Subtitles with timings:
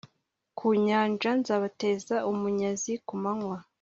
[0.57, 3.57] ku nyanja nzabateza umunyazi ku manywa